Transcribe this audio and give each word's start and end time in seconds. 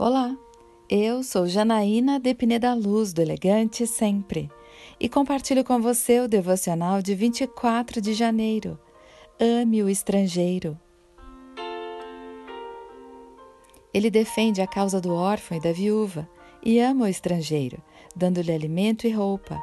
Olá, 0.00 0.38
eu 0.88 1.24
sou 1.24 1.48
Janaína 1.48 2.20
de 2.20 2.32
Pineda 2.32 2.72
Luz, 2.72 3.12
do 3.12 3.20
Elegante 3.20 3.84
Sempre, 3.84 4.48
e 5.00 5.08
compartilho 5.08 5.64
com 5.64 5.82
você 5.82 6.20
o 6.20 6.28
devocional 6.28 7.02
de 7.02 7.16
24 7.16 8.00
de 8.00 8.14
janeiro. 8.14 8.78
Ame 9.40 9.82
o 9.82 9.88
estrangeiro. 9.88 10.78
Ele 13.92 14.08
defende 14.08 14.62
a 14.62 14.68
causa 14.68 15.00
do 15.00 15.12
órfão 15.12 15.58
e 15.58 15.60
da 15.60 15.72
viúva 15.72 16.28
e 16.64 16.78
ama 16.78 17.06
o 17.06 17.08
estrangeiro, 17.08 17.82
dando-lhe 18.14 18.52
alimento 18.52 19.04
e 19.04 19.10
roupa. 19.10 19.60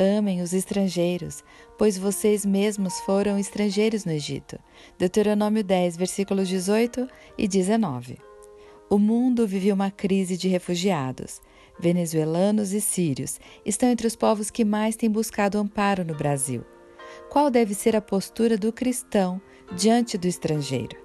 Amem 0.00 0.40
os 0.40 0.54
estrangeiros, 0.54 1.44
pois 1.76 1.98
vocês 1.98 2.46
mesmos 2.46 2.98
foram 3.00 3.38
estrangeiros 3.38 4.06
no 4.06 4.12
Egito. 4.12 4.58
Deuteronômio 4.98 5.62
10, 5.62 5.98
versículos 5.98 6.48
18 6.48 7.06
e 7.36 7.46
19. 7.46 8.16
O 8.90 8.98
mundo 8.98 9.46
vive 9.46 9.72
uma 9.72 9.90
crise 9.90 10.36
de 10.36 10.46
refugiados. 10.46 11.40
Venezuelanos 11.78 12.72
e 12.72 12.80
sírios 12.80 13.40
estão 13.64 13.88
entre 13.88 14.06
os 14.06 14.14
povos 14.14 14.50
que 14.50 14.64
mais 14.64 14.94
têm 14.94 15.10
buscado 15.10 15.58
amparo 15.58 16.04
no 16.04 16.14
Brasil. 16.14 16.62
Qual 17.30 17.50
deve 17.50 17.74
ser 17.74 17.96
a 17.96 18.00
postura 18.00 18.58
do 18.58 18.72
cristão 18.72 19.40
diante 19.74 20.18
do 20.18 20.26
estrangeiro? 20.26 20.96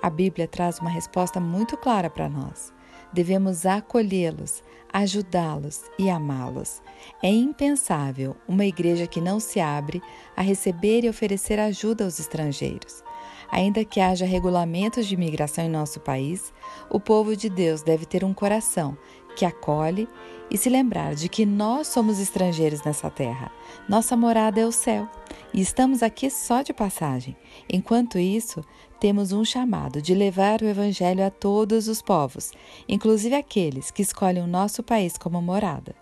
A 0.00 0.08
Bíblia 0.08 0.46
traz 0.46 0.78
uma 0.78 0.88
resposta 0.88 1.40
muito 1.40 1.76
clara 1.76 2.08
para 2.08 2.28
nós. 2.28 2.72
Devemos 3.12 3.66
acolhê-los, 3.66 4.62
ajudá-los 4.92 5.82
e 5.98 6.08
amá-los. 6.08 6.80
É 7.22 7.28
impensável 7.28 8.36
uma 8.46 8.64
igreja 8.64 9.06
que 9.06 9.20
não 9.20 9.40
se 9.40 9.58
abre 9.58 10.00
a 10.36 10.42
receber 10.42 11.04
e 11.04 11.08
oferecer 11.08 11.58
ajuda 11.58 12.04
aos 12.04 12.20
estrangeiros. 12.20 13.02
Ainda 13.50 13.84
que 13.84 14.00
haja 14.00 14.24
regulamentos 14.24 15.06
de 15.06 15.14
imigração 15.14 15.64
em 15.64 15.68
nosso 15.68 16.00
país, 16.00 16.52
o 16.90 16.98
povo 16.98 17.36
de 17.36 17.48
Deus 17.48 17.82
deve 17.82 18.04
ter 18.04 18.24
um 18.24 18.34
coração 18.34 18.96
que 19.36 19.44
acolhe 19.44 20.08
e 20.50 20.56
se 20.56 20.68
lembrar 20.68 21.14
de 21.14 21.28
que 21.28 21.44
nós 21.44 21.88
somos 21.88 22.18
estrangeiros 22.18 22.82
nessa 22.82 23.10
terra. 23.10 23.52
Nossa 23.88 24.16
morada 24.16 24.60
é 24.60 24.66
o 24.66 24.72
céu 24.72 25.08
e 25.52 25.60
estamos 25.60 26.02
aqui 26.02 26.30
só 26.30 26.62
de 26.62 26.72
passagem. 26.72 27.36
Enquanto 27.68 28.18
isso, 28.18 28.64
temos 28.98 29.32
um 29.32 29.44
chamado 29.44 30.00
de 30.00 30.14
levar 30.14 30.62
o 30.62 30.66
Evangelho 30.66 31.24
a 31.24 31.30
todos 31.30 31.86
os 31.88 32.00
povos, 32.00 32.52
inclusive 32.88 33.34
aqueles 33.34 33.90
que 33.90 34.02
escolhem 34.02 34.42
o 34.42 34.46
nosso 34.46 34.82
país 34.82 35.18
como 35.18 35.40
morada. 35.42 35.94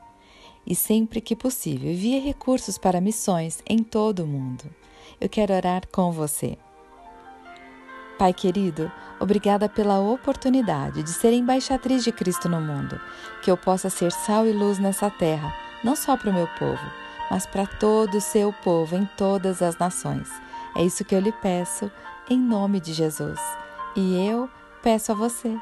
E 0.67 0.75
sempre 0.75 1.21
que 1.21 1.37
possível, 1.37 1.91
envie 1.91 2.19
recursos 2.19 2.79
para 2.79 3.01
missões 3.01 3.63
em 3.69 3.79
todo 3.79 4.25
o 4.25 4.27
mundo. 4.27 4.65
Eu 5.21 5.29
quero 5.29 5.53
orar 5.53 5.87
com 5.89 6.11
você. 6.11 6.57
Pai 8.19 8.33
querido, 8.33 8.91
obrigada 9.19 9.69
pela 9.69 9.99
oportunidade 9.99 11.03
de 11.03 11.11
ser 11.11 11.33
embaixatriz 11.33 12.05
de 12.05 12.13
Cristo 12.13 12.49
no 12.49 12.61
mundo, 12.61 13.01
que 13.43 13.51
eu 13.51 13.57
possa 13.57 13.91
ser 13.91 14.13
sal 14.13 14.47
e 14.47 14.53
luz 14.53 14.79
nessa 14.79 15.11
terra, 15.11 15.53
não 15.83 15.97
só 15.97 16.17
para 16.17 16.31
o 16.31 16.33
meu 16.33 16.47
povo, 16.59 16.87
mas 17.29 17.45
para 17.45 17.67
todo 17.67 18.19
o 18.19 18.21
seu 18.21 18.53
povo 18.53 18.97
em 18.97 19.05
todas 19.17 19.61
as 19.63 19.77
nações. 19.79 20.31
É 20.77 20.85
isso 20.85 21.05
que 21.05 21.15
eu 21.15 21.21
lhe 21.21 21.33
peço, 21.33 21.91
em 22.31 22.39
nome 22.39 22.81
de 22.81 22.93
Jesus. 22.93 23.41
E 23.97 24.29
eu 24.29 24.49
peço 24.81 25.11
a 25.11 25.15
você, 25.15 25.59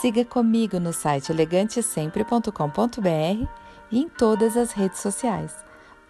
siga 0.00 0.24
comigo 0.24 0.78
no 0.78 0.92
site 0.92 1.32
elegantesempre.com.br 1.32 3.48
e 3.90 3.98
em 3.98 4.08
todas 4.08 4.58
as 4.58 4.72
redes 4.72 5.00
sociais. 5.00 5.54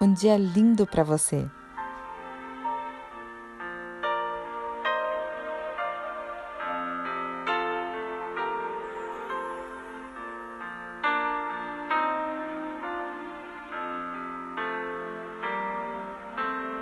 Um 0.01 0.13
dia 0.13 0.37
lindo 0.37 0.87
para 0.87 1.05
você! 1.05 1.49